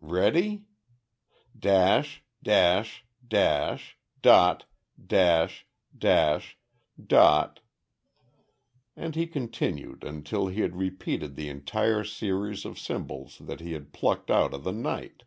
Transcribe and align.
Ready?... 0.00 0.64
Dash, 1.58 2.24
dash, 2.42 3.04
dash, 3.28 3.98
dot, 4.22 4.64
dash, 5.06 5.66
dash, 5.98 6.58
dot" 7.06 7.60
and 8.96 9.14
he 9.14 9.26
continued 9.26 10.02
until 10.02 10.46
he 10.46 10.62
had 10.62 10.76
repeated 10.76 11.36
the 11.36 11.50
entire 11.50 12.02
series 12.02 12.64
of 12.64 12.78
symbols 12.78 13.36
that 13.40 13.60
he 13.60 13.72
had 13.72 13.92
plucked 13.92 14.30
out 14.30 14.54
of 14.54 14.64
the 14.64 14.72
night. 14.72 15.24